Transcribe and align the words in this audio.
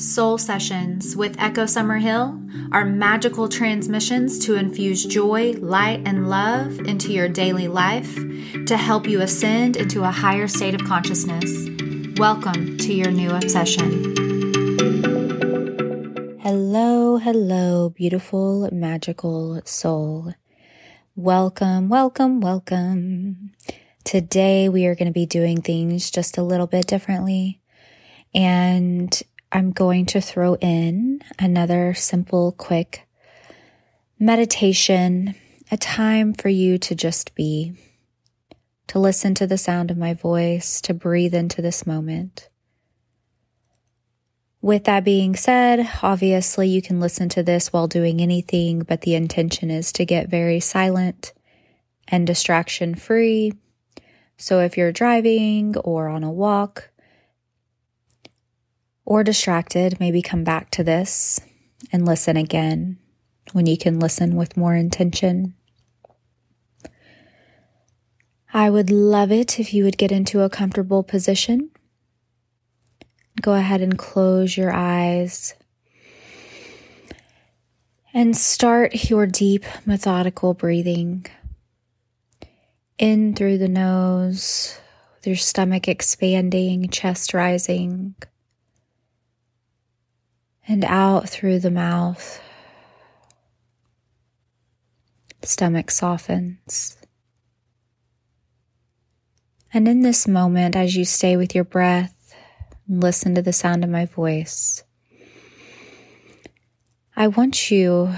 Soul 0.00 0.38
Sessions 0.38 1.14
with 1.14 1.38
Echo 1.38 1.64
Summerhill 1.64 2.72
are 2.72 2.86
magical 2.86 3.50
transmissions 3.50 4.38
to 4.46 4.54
infuse 4.54 5.04
joy, 5.04 5.52
light, 5.58 6.00
and 6.06 6.30
love 6.30 6.78
into 6.86 7.12
your 7.12 7.28
daily 7.28 7.68
life 7.68 8.14
to 8.64 8.78
help 8.78 9.06
you 9.06 9.20
ascend 9.20 9.76
into 9.76 10.02
a 10.02 10.10
higher 10.10 10.48
state 10.48 10.74
of 10.74 10.86
consciousness. 10.86 11.68
Welcome 12.18 12.78
to 12.78 12.94
your 12.94 13.10
new 13.10 13.28
obsession. 13.28 14.16
Hello, 16.40 17.18
hello, 17.18 17.90
beautiful, 17.90 18.70
magical 18.72 19.60
soul. 19.66 20.32
Welcome, 21.14 21.90
welcome, 21.90 22.40
welcome. 22.40 23.52
Today 24.04 24.70
we 24.70 24.86
are 24.86 24.94
going 24.94 25.08
to 25.08 25.12
be 25.12 25.26
doing 25.26 25.60
things 25.60 26.10
just 26.10 26.38
a 26.38 26.42
little 26.42 26.66
bit 26.66 26.86
differently. 26.86 27.60
And 28.32 29.20
I'm 29.52 29.72
going 29.72 30.06
to 30.06 30.20
throw 30.20 30.54
in 30.56 31.22
another 31.38 31.92
simple, 31.94 32.52
quick 32.52 33.08
meditation, 34.18 35.34
a 35.72 35.76
time 35.76 36.34
for 36.34 36.48
you 36.48 36.78
to 36.78 36.94
just 36.94 37.34
be, 37.34 37.72
to 38.86 39.00
listen 39.00 39.34
to 39.34 39.48
the 39.48 39.58
sound 39.58 39.90
of 39.90 39.98
my 39.98 40.14
voice, 40.14 40.80
to 40.82 40.94
breathe 40.94 41.34
into 41.34 41.60
this 41.60 41.84
moment. 41.84 42.48
With 44.62 44.84
that 44.84 45.04
being 45.04 45.34
said, 45.34 45.88
obviously 46.02 46.68
you 46.68 46.80
can 46.80 47.00
listen 47.00 47.28
to 47.30 47.42
this 47.42 47.72
while 47.72 47.88
doing 47.88 48.20
anything, 48.20 48.80
but 48.80 49.00
the 49.00 49.16
intention 49.16 49.70
is 49.70 49.90
to 49.94 50.04
get 50.04 50.28
very 50.28 50.60
silent 50.60 51.32
and 52.06 52.24
distraction 52.26 52.94
free. 52.94 53.54
So 54.36 54.60
if 54.60 54.76
you're 54.76 54.92
driving 54.92 55.76
or 55.78 56.08
on 56.08 56.22
a 56.22 56.30
walk, 56.30 56.90
or 59.10 59.24
distracted, 59.24 59.98
maybe 59.98 60.22
come 60.22 60.44
back 60.44 60.70
to 60.70 60.84
this 60.84 61.40
and 61.90 62.06
listen 62.06 62.36
again 62.36 62.96
when 63.50 63.66
you 63.66 63.76
can 63.76 63.98
listen 63.98 64.36
with 64.36 64.56
more 64.56 64.76
intention. 64.76 65.52
I 68.54 68.70
would 68.70 68.88
love 68.88 69.32
it 69.32 69.58
if 69.58 69.74
you 69.74 69.82
would 69.82 69.98
get 69.98 70.12
into 70.12 70.42
a 70.42 70.48
comfortable 70.48 71.02
position. 71.02 71.72
Go 73.42 73.54
ahead 73.54 73.80
and 73.80 73.98
close 73.98 74.56
your 74.56 74.72
eyes 74.72 75.56
and 78.14 78.36
start 78.36 79.10
your 79.10 79.26
deep, 79.26 79.64
methodical 79.84 80.54
breathing 80.54 81.26
in 82.96 83.34
through 83.34 83.58
the 83.58 83.68
nose, 83.68 84.78
with 85.16 85.26
your 85.26 85.34
stomach 85.34 85.88
expanding, 85.88 86.88
chest 86.90 87.34
rising 87.34 88.14
and 90.70 90.84
out 90.84 91.28
through 91.28 91.58
the 91.58 91.70
mouth. 91.70 92.40
Stomach 95.42 95.90
softens. 95.90 96.96
And 99.74 99.88
in 99.88 100.02
this 100.02 100.28
moment, 100.28 100.76
as 100.76 100.94
you 100.94 101.04
stay 101.04 101.36
with 101.36 101.56
your 101.56 101.64
breath, 101.64 102.36
listen 102.88 103.34
to 103.34 103.42
the 103.42 103.52
sound 103.52 103.82
of 103.82 103.90
my 103.90 104.06
voice, 104.06 104.84
I 107.16 107.26
want 107.26 107.72
you 107.72 108.14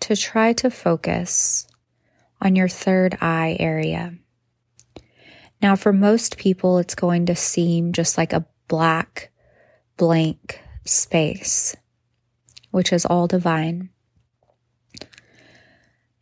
to 0.00 0.16
try 0.16 0.52
to 0.54 0.68
focus 0.68 1.68
on 2.42 2.56
your 2.56 2.68
third 2.68 3.18
eye 3.20 3.56
area. 3.60 4.16
Now, 5.62 5.76
for 5.76 5.92
most 5.92 6.38
people, 6.38 6.78
it's 6.78 6.96
going 6.96 7.26
to 7.26 7.36
seem 7.36 7.92
just 7.92 8.18
like 8.18 8.32
a 8.32 8.46
black, 8.66 9.30
blank 9.96 10.60
space, 10.88 11.76
which 12.70 12.92
is 12.92 13.06
all 13.06 13.26
divine. 13.26 13.90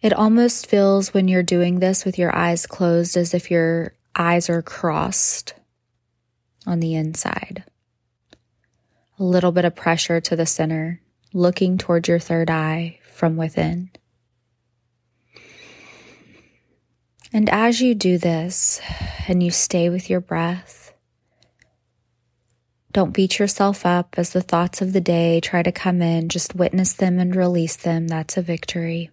It 0.01 0.13
almost 0.13 0.67
feels 0.67 1.15
when 1.15 1.29
you're 1.29 1.43
doing 1.43 1.79
this 1.79 2.05
with 2.05 2.19
your 2.19 2.35
eyes 2.37 2.67
closed 2.67 3.17
as 3.17 3.33
if 3.33 3.51
your 3.51 3.95
eyes 4.15 4.51
are 4.51 4.61
crossed 4.61 5.55
on 6.67 6.81
the 6.81 6.95
inside. 6.95 7.65
A 9.19 9.25
little 9.25 9.53
bit 9.53 9.65
of 9.65 9.75
pressure 9.75 10.21
to 10.21 10.37
the 10.37 10.45
center, 10.45 11.01
looking 11.33 11.79
towards 11.79 12.09
your 12.09 12.19
third 12.19 12.51
eye 12.51 12.99
from 13.11 13.37
within. 13.37 13.91
And 17.33 17.49
as 17.49 17.81
you 17.81 17.95
do 17.95 18.19
this 18.19 18.81
and 19.27 19.43
you 19.43 19.51
stay 19.51 19.89
with 19.89 20.11
your 20.11 20.21
breath, 20.21 20.84
don't 22.95 23.13
beat 23.13 23.41
yourself 23.41 23.85
up 23.85 24.15
as 24.17 24.31
the 24.31 24.41
thoughts 24.41 24.81
of 24.81 24.93
the 24.93 25.01
day 25.01 25.41
try 25.41 25.65
to 25.65 25.73
come 25.73 26.01
in. 26.01 26.29
Just 26.29 26.55
witness 26.55 26.93
them 26.93 27.19
and 27.19 27.35
release 27.35 27.75
them. 27.75 28.07
That's 28.07 28.37
a 28.37 28.43
victory. 28.43 29.11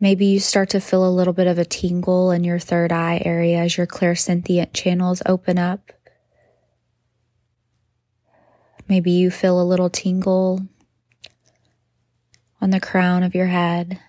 Maybe 0.00 0.24
you 0.24 0.40
start 0.40 0.70
to 0.70 0.80
feel 0.80 1.06
a 1.06 1.12
little 1.12 1.34
bit 1.34 1.48
of 1.48 1.58
a 1.58 1.66
tingle 1.66 2.30
in 2.30 2.44
your 2.44 2.58
third 2.58 2.92
eye 2.92 3.20
area 3.24 3.58
as 3.58 3.76
your 3.76 3.86
clairsentient 3.86 4.72
channels 4.72 5.22
open 5.26 5.58
up. 5.58 5.92
Maybe 8.88 9.10
you 9.10 9.30
feel 9.30 9.60
a 9.60 9.68
little 9.68 9.90
tingle 9.90 10.62
on 12.58 12.70
the 12.70 12.80
crown 12.80 13.22
of 13.22 13.34
your 13.34 13.48
head 13.48 14.00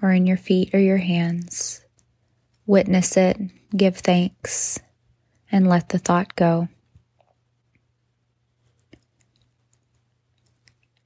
or 0.00 0.12
in 0.12 0.24
your 0.26 0.38
feet 0.38 0.74
or 0.74 0.78
your 0.78 0.96
hands. 0.96 1.82
Witness 2.64 3.18
it, 3.18 3.38
give 3.76 3.98
thanks, 3.98 4.80
and 5.54 5.68
let 5.68 5.90
the 5.90 5.98
thought 5.98 6.34
go. 6.34 6.66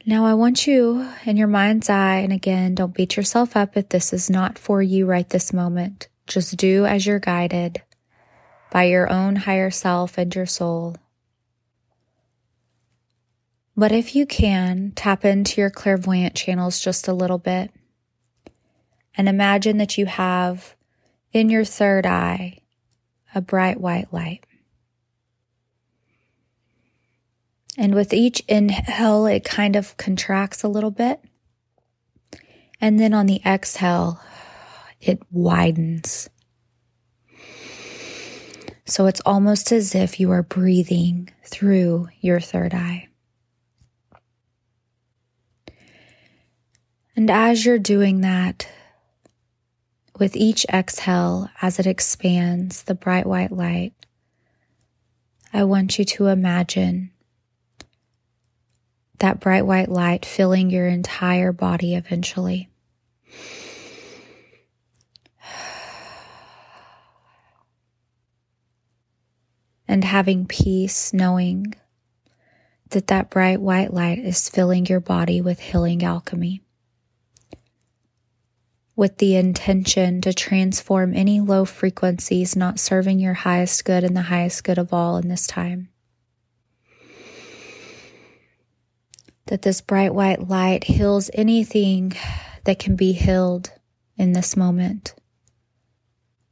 Now, 0.07 0.25
I 0.25 0.33
want 0.33 0.67
you 0.67 1.07
in 1.27 1.37
your 1.37 1.49
mind's 1.49 1.91
eye, 1.91 2.21
and 2.21 2.33
again, 2.33 2.75
don't 2.75 2.95
beat 2.95 3.19
yourself 3.19 3.55
up 3.55 3.77
if 3.77 3.91
this 3.91 4.11
is 4.11 4.31
not 4.31 4.59
for 4.59 4.81
you 4.81 5.05
right 5.05 5.29
this 5.29 5.53
moment. 5.53 6.09
Just 6.27 6.57
do 6.57 6.87
as 6.87 7.07
you're 7.07 7.19
guided 7.19 7.83
by 8.71 8.85
your 8.85 9.13
own 9.13 9.37
higher 9.37 9.71
self 9.71 10.17
and 10.17 10.35
your 10.35 10.47
soul. 10.47 10.97
But 13.77 13.93
if 13.93 14.17
you 14.17 14.25
can, 14.25 14.93
tap 14.97 15.27
into 15.27 15.61
your 15.61 15.69
clairvoyant 15.69 16.35
channels 16.35 16.81
just 16.81 17.07
a 17.07 17.13
little 17.13 17.37
bit 17.37 17.71
and 19.15 19.29
imagine 19.29 19.77
that 19.77 19.99
you 19.99 20.07
have 20.07 20.75
in 21.35 21.51
your 21.51 21.67
third 21.67 22.07
eye 22.07 22.63
a 23.35 23.41
bright 23.41 23.81
white 23.81 24.13
light. 24.13 24.45
And 27.77 27.95
with 27.95 28.13
each 28.13 28.43
inhale, 28.49 29.27
it 29.27 29.45
kind 29.45 29.77
of 29.77 29.97
contracts 29.97 30.65
a 30.65 30.69
little 30.69 30.91
bit. 30.91 31.21
And 32.81 32.99
then 32.99 33.15
on 33.15 33.27
the 33.27 33.41
exhale, 33.47 34.21
it 35.01 35.21
widens. 35.31 36.29
So 38.85 39.07
it's 39.07 39.21
almost 39.27 39.71
as 39.71 39.95
if 39.95 40.19
you 40.19 40.31
are 40.33 40.43
breathing 40.43 41.31
through 41.45 42.09
your 42.21 42.41
third 42.41 42.75
eye. 42.75 43.09
And 47.15 47.31
as 47.31 47.67
you're 47.67 47.79
doing 47.79 48.23
that, 48.23 48.69
with 50.19 50.37
each 50.37 50.67
exhale, 50.73 51.49
as 51.63 51.79
it 51.79 51.87
expands 51.87 52.83
the 52.83 52.95
bright 52.95 53.27
white 53.27 53.53
light, 53.53 53.93
I 55.53 55.65
want 55.65 55.99
you 55.99 56.05
to 56.05 56.27
imagine 56.27 57.11
that 59.19 59.41
bright 59.41 59.67
white 59.67 59.89
light 59.89 60.27
filling 60.27 60.71
your 60.71 60.87
entire 60.87 61.53
body 61.53 61.95
eventually. 61.95 62.69
And 69.91 70.05
having 70.05 70.47
peace 70.47 71.15
knowing 71.15 71.75
that 72.91 73.07
that 73.07 73.31
bright 73.31 73.61
white 73.61 73.93
light 73.93 74.19
is 74.19 74.49
filling 74.49 74.85
your 74.87 75.01
body 75.01 75.41
with 75.41 75.61
healing 75.61 76.05
alchemy 76.05 76.61
with 78.99 79.19
the 79.19 79.37
intention 79.37 80.21
to 80.21 80.35
transform 80.35 81.15
any 81.15 81.41
low 81.41 81.65
frequencies 81.65 82.57
not 82.57 82.81
serving 82.81 83.21
your 83.21 83.33
highest 83.33 83.85
good 83.85 84.03
and 84.03 84.17
the 84.17 84.23
highest 84.23 84.65
good 84.65 84.77
of 84.77 84.93
all 84.93 85.17
in 85.19 85.29
this 85.29 85.47
time. 85.47 85.89
That 89.47 89.63
this 89.63 89.81
bright 89.81 90.13
white 90.13 90.49
light 90.49 90.83
heals 90.83 91.31
anything 91.33 92.15
that 92.65 92.81
can 92.81 92.97
be 92.97 93.13
healed 93.13 93.71
in 94.17 94.33
this 94.33 94.57
moment, 94.57 95.15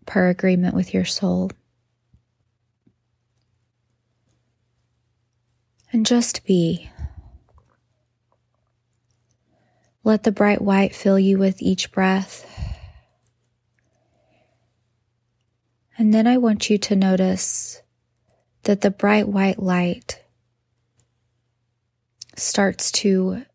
per 0.06 0.28
agreement 0.28 0.76
with 0.76 0.94
your 0.94 1.04
soul. 1.04 1.50
And 5.92 6.06
just 6.06 6.46
be. 6.46 6.92
Let 10.06 10.22
the 10.22 10.30
bright 10.30 10.62
white 10.62 10.94
fill 10.94 11.18
you 11.18 11.36
with 11.36 11.60
each 11.60 11.90
breath. 11.90 12.46
And 15.98 16.14
then 16.14 16.28
I 16.28 16.36
want 16.36 16.70
you 16.70 16.78
to 16.78 16.94
notice 16.94 17.82
that 18.62 18.82
the 18.82 18.92
bright 18.92 19.26
white 19.26 19.58
light 19.58 20.22
starts 22.36 22.92
to 22.92 23.46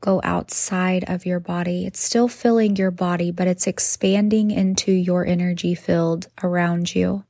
go 0.00 0.22
outside 0.24 1.04
of 1.06 1.26
your 1.26 1.38
body. 1.38 1.84
It's 1.84 2.00
still 2.00 2.28
filling 2.28 2.76
your 2.76 2.90
body, 2.90 3.30
but 3.30 3.46
it's 3.46 3.66
expanding 3.66 4.50
into 4.50 4.90
your 4.90 5.26
energy 5.26 5.74
field 5.74 6.28
around 6.42 6.94
you. 6.94 7.24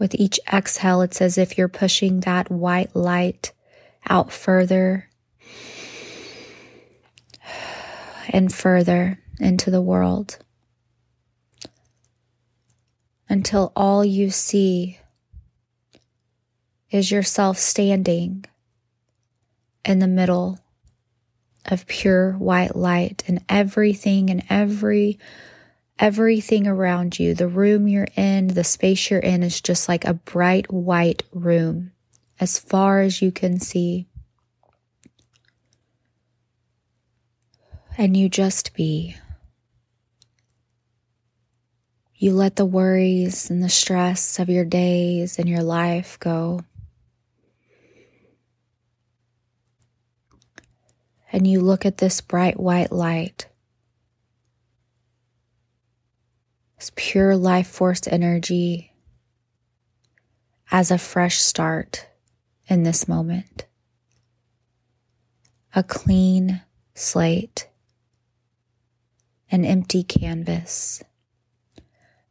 With 0.00 0.14
each 0.14 0.40
exhale, 0.50 1.02
it's 1.02 1.20
as 1.20 1.36
if 1.36 1.58
you're 1.58 1.68
pushing 1.68 2.20
that 2.20 2.50
white 2.50 2.96
light 2.96 3.52
out 4.08 4.32
further 4.32 5.10
and 8.30 8.52
further 8.52 9.20
into 9.38 9.70
the 9.70 9.82
world. 9.82 10.38
Until 13.28 13.72
all 13.76 14.02
you 14.02 14.30
see 14.30 14.98
is 16.90 17.10
yourself 17.10 17.58
standing 17.58 18.46
in 19.84 19.98
the 19.98 20.08
middle 20.08 20.58
of 21.66 21.86
pure 21.86 22.32
white 22.32 22.74
light 22.74 23.22
and 23.26 23.44
everything 23.50 24.30
and 24.30 24.42
every 24.48 25.18
everything 26.00 26.66
around 26.66 27.18
you 27.18 27.34
the 27.34 27.46
room 27.46 27.86
you're 27.86 28.08
in 28.16 28.48
the 28.48 28.64
space 28.64 29.10
you're 29.10 29.20
in 29.20 29.42
is 29.42 29.60
just 29.60 29.88
like 29.88 30.04
a 30.04 30.14
bright 30.14 30.72
white 30.72 31.22
room 31.32 31.92
as 32.40 32.58
far 32.58 33.02
as 33.02 33.20
you 33.20 33.30
can 33.30 33.60
see. 33.60 34.06
And 37.98 38.16
you 38.16 38.30
just 38.30 38.72
be. 38.72 39.14
You 42.14 42.32
let 42.32 42.56
the 42.56 42.64
worries 42.64 43.50
and 43.50 43.62
the 43.62 43.68
stress 43.68 44.38
of 44.38 44.48
your 44.48 44.64
days 44.64 45.38
and 45.38 45.48
your 45.48 45.62
life 45.62 46.18
go. 46.18 46.64
And 51.30 51.46
you 51.46 51.60
look 51.60 51.84
at 51.84 51.98
this 51.98 52.22
bright 52.22 52.58
white 52.58 52.90
light, 52.90 53.46
pure 56.88 57.36
life 57.36 57.66
force 57.66 58.06
energy 58.06 58.92
as 60.70 60.90
a 60.90 60.96
fresh 60.96 61.38
start 61.38 62.06
in 62.68 62.84
this 62.84 63.06
moment. 63.06 63.66
A 65.74 65.82
clean 65.82 66.62
slate, 66.94 67.68
an 69.50 69.64
empty 69.64 70.02
canvas, 70.02 71.02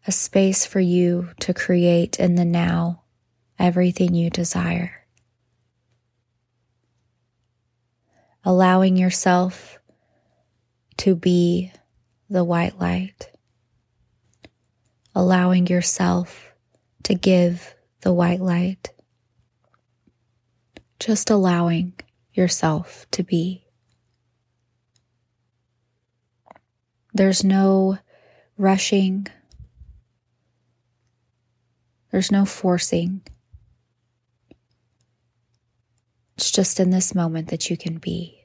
a 0.08 0.12
space 0.12 0.66
for 0.66 0.80
you 0.80 1.30
to 1.42 1.54
create 1.54 2.20
in 2.20 2.36
the 2.36 2.46
now 2.46 3.04
everything 3.60 4.16
you 4.16 4.30
desire. 4.30 5.00
allowing 8.46 8.98
yourself 8.98 9.80
to 10.98 11.16
be 11.16 11.72
the 12.30 12.44
white 12.44 12.80
light, 12.80 13.30
allowing 15.16 15.68
yourself 15.68 16.54
to 17.04 17.14
give 17.14 17.76
the 18.02 18.14
white 18.14 18.40
light, 18.40 18.90
just 21.00 21.30
allowing 21.30 21.94
yourself 22.34 23.06
to 23.12 23.24
be. 23.24 23.66
There's 27.14 27.44
no 27.44 27.98
rushing. 28.58 29.28
There's 32.12 32.32
no 32.32 32.46
forcing. 32.46 33.22
It's 36.38 36.52
just 36.52 36.80
in 36.80 36.92
this 36.92 37.14
moment 37.14 37.50
that 37.50 37.70
you 37.70 37.76
can 37.76 37.98
be. 37.98 38.39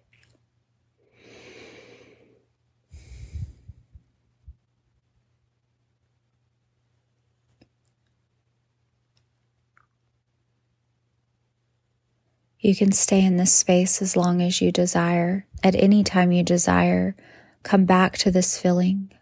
You 12.64 12.74
can 12.74 12.92
stay 12.92 13.22
in 13.22 13.36
this 13.36 13.52
space 13.52 14.00
as 14.00 14.16
long 14.16 14.40
as 14.40 14.62
you 14.62 14.72
desire. 14.72 15.46
At 15.62 15.74
any 15.74 16.02
time 16.02 16.32
you 16.32 16.42
desire, 16.42 17.14
come 17.62 17.84
back 17.84 18.16
to 18.18 18.30
this 18.30 18.58
feeling. 18.58 19.12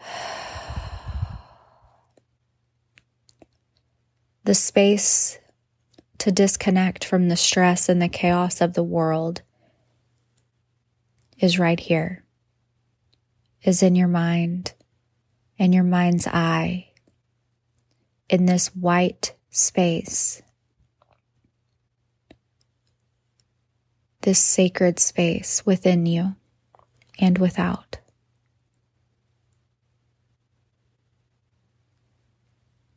The 4.44 4.54
space 4.54 5.38
to 6.18 6.32
disconnect 6.32 7.04
from 7.04 7.28
the 7.28 7.36
stress 7.36 7.88
and 7.88 8.02
the 8.02 8.08
chaos 8.08 8.60
of 8.60 8.72
the 8.72 8.82
world 8.82 9.42
is 11.38 11.60
right 11.60 11.78
here, 11.78 12.24
is 13.62 13.84
in 13.84 13.94
your 13.94 14.08
mind, 14.08 14.72
in 15.58 15.72
your 15.72 15.84
mind's 15.84 16.26
eye, 16.26 16.88
in 18.28 18.46
this 18.46 18.74
white 18.74 19.36
space, 19.50 20.42
this 24.22 24.38
sacred 24.38 24.98
space 24.98 25.64
within 25.66 26.06
you 26.06 26.34
and 27.18 27.38
without. 27.38 27.98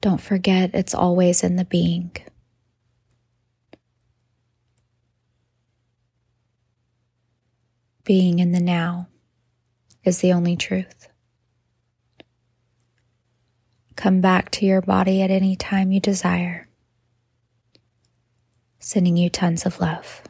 Don't 0.01 0.21
forget, 0.21 0.71
it's 0.73 0.93
always 0.93 1.43
in 1.43 1.55
the 1.55 1.65
being. 1.65 2.11
being 8.05 8.37
in 8.39 8.51
the 8.51 8.61
now 8.61 9.07
is 10.03 10.19
the 10.19 10.31
only 10.31 10.55
truth. 10.55 11.09
Come 13.95 14.21
back 14.21 14.51
to 14.51 14.65
your 14.65 14.81
body 14.81 15.21
at 15.21 15.31
any 15.31 15.55
time 15.55 15.91
you 15.91 15.99
desire. 15.99 16.67
Sending 18.79 19.17
you 19.17 19.29
tons 19.29 19.65
of 19.65 19.79
love. 19.79 20.21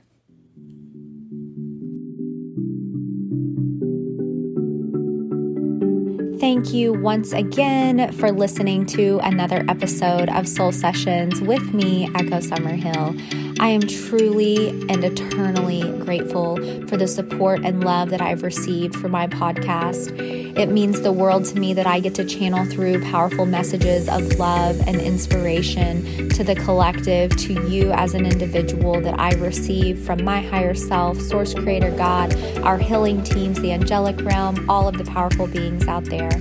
Thank 6.40 6.74
you 6.74 6.92
once 6.92 7.32
again 7.32 8.12
for 8.12 8.30
listening 8.30 8.86
to 8.88 9.20
another 9.24 9.64
episode 9.70 10.30
of 10.30 10.48
Soul 10.50 10.74
Sessions 10.74 11.40
with 11.40 11.74
me, 11.74 12.10
Echo 12.14 12.40
Summerhill. 12.40 13.55
I 13.58 13.70
am 13.70 13.82
truly 13.82 14.70
and 14.90 15.04
eternally 15.04 15.82
grateful 16.00 16.58
for 16.88 16.98
the 16.98 17.08
support 17.08 17.62
and 17.64 17.84
love 17.84 18.10
that 18.10 18.22
I've 18.22 18.44
received 18.44 18.96
for 18.96 19.08
my 19.08 19.28
podcast. 19.28 20.12
It 20.58 20.70
means 20.70 21.02
the 21.02 21.14
world 21.14 21.46
to 21.46 21.60
me 21.60 21.74
that 21.74 21.88
I 21.88 22.02
get 22.02 22.16
to 22.16 22.26
channel 22.26 22.66
through 22.66 23.02
powerful 23.04 23.46
messages 23.46 24.10
of 24.10 24.38
love 24.38 24.80
and 24.88 25.00
inspiration 25.00 26.30
to 26.30 26.44
the 26.44 26.56
collective, 26.56 27.36
to 27.38 27.54
you 27.70 27.92
as 27.94 28.14
an 28.14 28.26
individual 28.26 29.00
that 29.02 29.18
I 29.18 29.32
receive 29.36 30.00
from 30.00 30.24
my 30.26 30.42
higher 30.42 30.76
self, 30.76 31.20
Source 31.22 31.54
Creator 31.54 31.92
God, 31.92 32.36
our 32.60 32.78
healing 32.78 33.24
teams, 33.24 33.62
the 33.62 33.72
angelic 33.72 34.20
realm, 34.22 34.70
all 34.70 34.88
of 34.88 34.98
the 34.98 35.06
powerful 35.06 35.48
beings 35.48 35.88
out 35.88 36.06
there. 36.06 36.32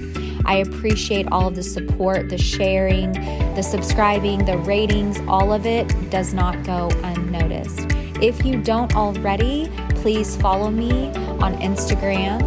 I 0.47 0.57
appreciate 0.57 1.27
all 1.33 1.49
of 1.49 1.55
the 1.55 1.63
support, 1.63 2.29
the 2.29 2.39
sharing, 2.39 3.13
the 3.55 3.63
subscribing, 3.63 4.45
the 4.45 4.59
ratings, 4.59 5.21
all 5.27 5.53
of 5.53 5.67
it 5.67 5.89
does 6.11 6.35
not 6.35 6.65
go 6.65 6.91
unnoticed. 7.03 7.87
If 8.23 8.45
you 8.45 8.61
don't 8.63 8.95
already, 8.95 9.71
please 9.97 10.37
follow 10.37 10.71
me 10.71 11.09
on 11.41 11.55
Instagram 11.61 12.41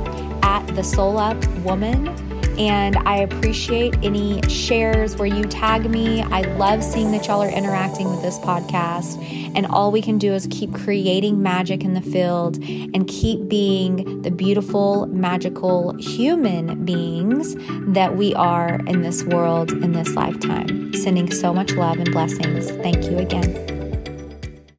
at 0.44 0.66
the 0.76 0.84
Soul 0.84 1.18
Up 1.18 1.38
Woman 1.60 2.37
and 2.58 2.98
I 2.98 3.18
appreciate 3.18 3.96
any 4.04 4.42
shares 4.50 5.16
where 5.16 5.28
you 5.28 5.44
tag 5.44 5.90
me. 5.90 6.22
I 6.22 6.42
love 6.58 6.84
seeing 6.84 7.12
that 7.12 7.28
y'all 7.28 7.42
are 7.42 7.50
interacting 7.50 8.10
with 8.10 8.22
this 8.22 8.38
podcast. 8.40 9.24
And 9.56 9.66
all 9.66 9.92
we 9.92 10.02
can 10.02 10.18
do 10.18 10.34
is 10.34 10.48
keep 10.50 10.74
creating 10.74 11.42
magic 11.42 11.84
in 11.84 11.94
the 11.94 12.02
field 12.02 12.58
and 12.58 13.08
keep 13.08 13.48
being 13.48 14.22
the 14.22 14.32
beautiful, 14.32 15.06
magical 15.08 15.96
human 15.98 16.86
beings 16.86 17.56
that 17.94 18.16
we 18.18 18.34
are 18.36 18.76
in 18.88 19.02
this 19.02 19.24
world 19.24 19.72
in 19.72 19.92
this 19.94 20.14
lifetime. 20.16 20.94
Sending 20.94 21.32
so 21.32 21.54
much 21.54 21.74
love 21.74 21.98
and 21.98 22.12
blessings. 22.12 22.72
Thank 22.72 23.06
you 23.06 23.18
again. 23.18 23.77